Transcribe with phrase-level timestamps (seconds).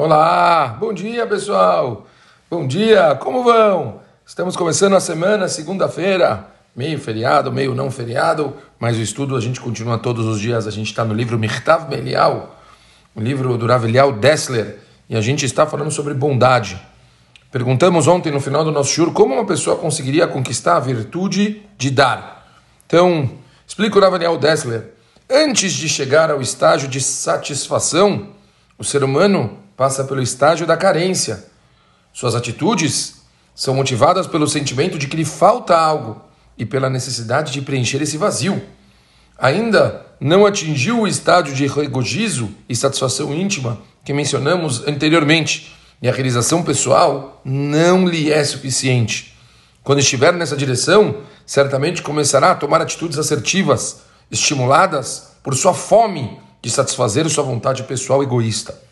[0.00, 2.06] Olá, bom dia pessoal,
[2.48, 4.00] bom dia, como vão?
[4.24, 9.60] Estamos começando a semana, segunda-feira, meio feriado, meio não feriado, mas o estudo a gente
[9.60, 12.60] continua todos os dias, a gente está no livro Mirtav Melial,
[13.12, 13.86] o livro do Rav
[14.20, 14.78] Dessler,
[15.10, 16.80] e a gente está falando sobre bondade.
[17.50, 21.90] Perguntamos ontem no final do nosso shur como uma pessoa conseguiria conquistar a virtude de
[21.90, 22.48] dar.
[22.86, 23.28] Então,
[23.66, 24.92] explica o Rav Dessler,
[25.28, 28.28] antes de chegar ao estágio de satisfação,
[28.78, 31.46] o ser humano passa pelo estágio da carência.
[32.12, 33.22] Suas atitudes
[33.54, 36.20] são motivadas pelo sentimento de que lhe falta algo
[36.58, 38.60] e pela necessidade de preencher esse vazio.
[39.38, 45.72] Ainda não atingiu o estágio de regozijo e satisfação íntima que mencionamos anteriormente,
[46.02, 49.36] e a realização pessoal não lhe é suficiente.
[49.84, 56.68] Quando estiver nessa direção, certamente começará a tomar atitudes assertivas, estimuladas por sua fome de
[56.68, 58.87] satisfazer sua vontade pessoal egoísta.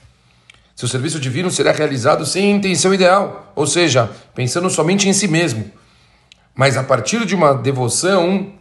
[0.77, 5.71] Seu serviço divino será realizado sem intenção ideal, ou seja, pensando somente em si mesmo.
[6.55, 8.53] Mas a partir de uma devoção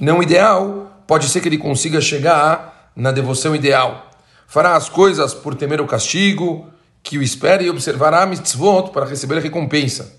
[0.00, 4.10] não ideal, pode ser que ele consiga chegar na devoção ideal.
[4.48, 6.66] Fará as coisas por temer o castigo
[7.04, 10.16] que o espera e observará mitzvot para receber a recompensa.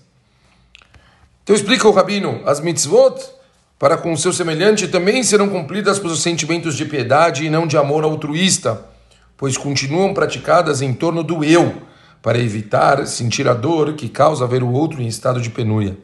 [1.44, 3.20] Então explica o rabino, as mitzvot
[3.78, 7.76] para com o seu semelhante também serão cumpridas por sentimentos de piedade e não de
[7.76, 8.88] amor altruísta
[9.40, 11.74] pois continuam praticadas em torno do eu,
[12.20, 15.96] para evitar sentir a dor que causa ver o outro em estado de penúria.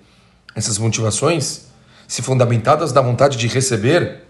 [0.54, 1.66] Essas motivações,
[2.08, 4.22] se fundamentadas na vontade de receber,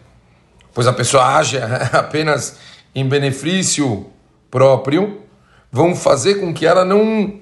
[0.74, 1.56] pois a pessoa age
[1.92, 2.56] apenas
[2.92, 4.10] em benefício
[4.50, 5.22] próprio,
[5.70, 7.38] vão fazer com que ela não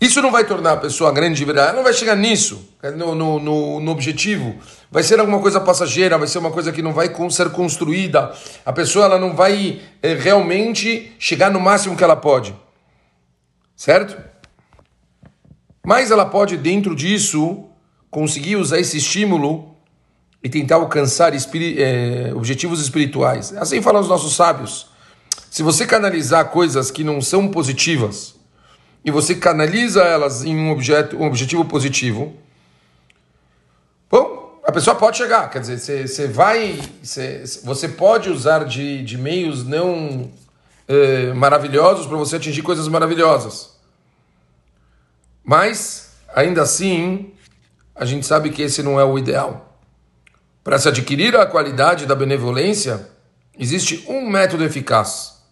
[0.00, 3.14] isso não vai tornar a pessoa grande de verdade, ela não vai chegar nisso, no,
[3.14, 4.58] no, no, objetivo.
[4.90, 8.32] Vai ser alguma coisa passageira, vai ser uma coisa que não vai ser construída.
[8.64, 12.56] A pessoa ela não vai é, realmente chegar no máximo que ela pode.
[13.76, 14.16] Certo?
[15.84, 17.64] Mas ela pode, dentro disso,
[18.10, 19.76] conseguir usar esse estímulo
[20.42, 23.54] e tentar alcançar espiri é, objetivos espirituais.
[23.58, 24.88] Assim falam os nossos sábios.
[25.50, 28.39] Se você canalizar coisas que não são positivas,
[29.04, 32.34] e você canaliza elas em um, objeto, um objetivo positivo,
[34.10, 35.50] bom, a pessoa pode chegar.
[35.50, 36.78] Quer dizer, você, você vai.
[37.02, 40.30] Você, você pode usar de, de meios não
[40.86, 43.70] eh, maravilhosos para você atingir coisas maravilhosas.
[45.42, 47.32] Mas, ainda assim,
[47.94, 49.78] a gente sabe que esse não é o ideal.
[50.62, 53.08] Para se adquirir a qualidade da benevolência,
[53.58, 55.42] existe um método eficaz: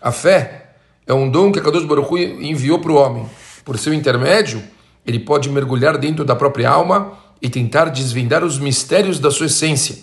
[0.00, 0.65] a fé
[1.06, 3.26] é um dom que a Kadosh Baruch enviou para o homem.
[3.64, 4.62] Por seu intermédio,
[5.06, 9.98] ele pode mergulhar dentro da própria alma e tentar desvendar os mistérios da sua essência,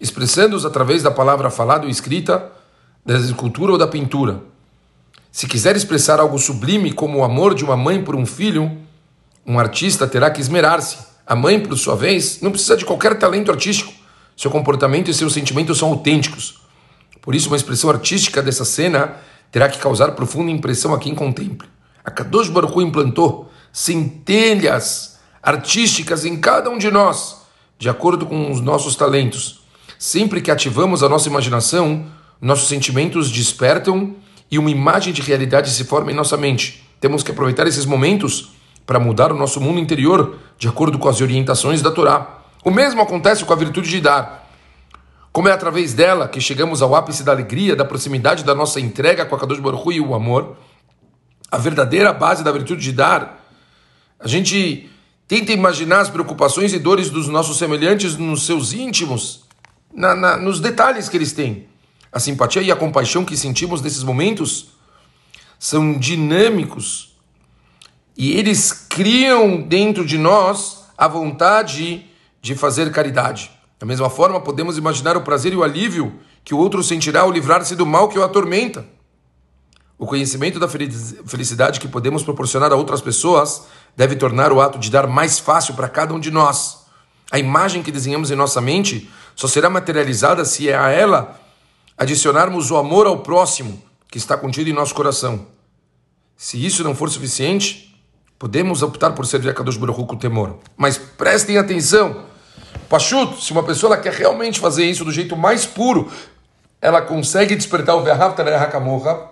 [0.00, 2.52] expressando-os através da palavra falada ou escrita,
[3.04, 4.40] da escultura ou da pintura.
[5.32, 8.70] Se quiser expressar algo sublime como o amor de uma mãe por um filho,
[9.44, 10.98] um artista terá que esmerar-se.
[11.26, 13.92] A mãe, por sua vez, não precisa de qualquer talento artístico.
[14.36, 16.60] Seu comportamento e seus sentimentos são autênticos.
[17.20, 19.16] Por isso, uma expressão artística dessa cena
[19.50, 21.68] terá que causar profunda impressão a quem contemple.
[22.04, 27.42] A Kadosh Baruch Hu implantou centelhas artísticas em cada um de nós,
[27.78, 29.60] de acordo com os nossos talentos.
[29.98, 32.06] Sempre que ativamos a nossa imaginação,
[32.40, 34.14] nossos sentimentos despertam
[34.50, 36.86] e uma imagem de realidade se forma em nossa mente.
[37.00, 38.52] Temos que aproveitar esses momentos
[38.86, 42.42] para mudar o nosso mundo interior de acordo com as orientações da Torá.
[42.64, 44.45] O mesmo acontece com a virtude de dar.
[45.36, 49.26] Como é através dela que chegamos ao ápice da alegria, da proximidade da nossa entrega
[49.26, 50.56] com a Kadosh Baruch e o amor,
[51.50, 53.46] a verdadeira base da virtude de dar,
[54.18, 54.88] a gente
[55.28, 59.44] tenta imaginar as preocupações e dores dos nossos semelhantes nos seus íntimos,
[59.92, 61.68] na, na, nos detalhes que eles têm.
[62.10, 64.68] A simpatia e a compaixão que sentimos nesses momentos
[65.58, 67.14] são dinâmicos
[68.16, 72.06] e eles criam dentro de nós a vontade
[72.40, 73.54] de fazer caridade.
[73.78, 77.30] Da mesma forma, podemos imaginar o prazer e o alívio que o outro sentirá ao
[77.30, 78.86] livrar-se do mal que o atormenta.
[79.98, 84.90] O conhecimento da felicidade que podemos proporcionar a outras pessoas deve tornar o ato de
[84.90, 86.84] dar mais fácil para cada um de nós.
[87.30, 91.40] A imagem que desenhamos em nossa mente só será materializada se a ela
[91.96, 95.46] adicionarmos o amor ao próximo que está contido em nosso coração.
[96.36, 97.98] Se isso não for suficiente,
[98.38, 100.58] podemos optar por servir a Kadosh Baruch com temor.
[100.76, 102.35] Mas prestem atenção!
[102.88, 106.10] Pachuto, se uma pessoa quer realmente fazer isso do jeito mais puro,
[106.80, 109.30] ela consegue despertar o Verhavtarehakamoha,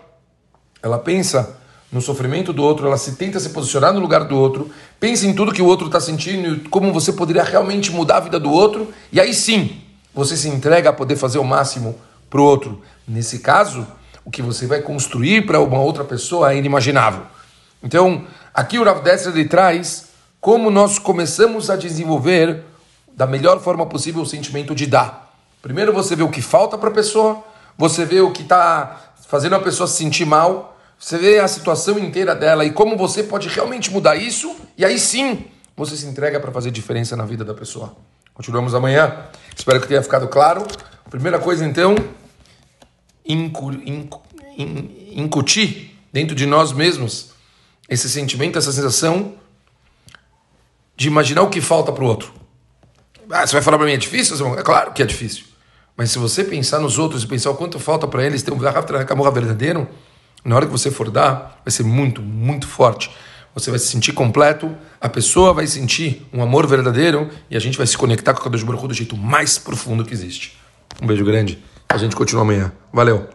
[0.83, 1.57] ela pensa
[1.93, 5.33] no sofrimento do outro, ela se tenta se posicionar no lugar do outro, pensa em
[5.33, 8.51] tudo que o outro está sentindo e como você poderia realmente mudar a vida do
[8.51, 9.81] outro, e aí sim
[10.13, 11.97] você se entrega a poder fazer o máximo
[12.29, 12.83] para o outro.
[13.07, 13.87] Nesse caso,
[14.25, 17.23] o que você vai construir para uma outra pessoa é inimaginável.
[17.83, 20.09] Então, aqui o Rav Dessler traz
[20.41, 22.65] como nós começamos a desenvolver
[23.15, 25.33] da melhor forma possível o sentimento de dar.
[25.63, 27.43] Primeiro você vê o que falta para a pessoa,
[27.79, 31.99] você vê o que está fazendo a pessoa se sentir mal, você vê a situação
[31.99, 35.47] inteira dela e como você pode realmente mudar isso, e aí sim
[35.77, 37.97] você se entrega para fazer diferença na vida da pessoa.
[38.33, 39.27] Continuamos amanhã.
[39.57, 40.67] Espero que tenha ficado claro.
[41.09, 41.95] Primeira coisa, então,
[45.13, 47.31] incutir dentro de nós mesmos
[47.89, 49.35] esse sentimento, essa sensação
[50.97, 52.33] de imaginar o que falta para o outro.
[53.31, 54.37] Ah, você vai falar para mim é difícil?
[54.59, 55.45] É claro que é difícil.
[55.97, 58.57] Mas se você pensar nos outros e pensar o quanto falta para eles ter um
[58.57, 58.85] Rav
[59.33, 59.89] verdadeiro,
[60.45, 63.11] na hora que você for dar, vai ser muito, muito forte.
[63.55, 67.79] Você vai se sentir completo, a pessoa vai sentir um amor verdadeiro e a gente
[67.79, 70.59] vai se conectar com o Kadosh Baruch do jeito mais profundo que existe.
[71.01, 71.63] Um beijo grande.
[71.89, 72.73] A gente continua amanhã.
[72.93, 73.29] Valeu.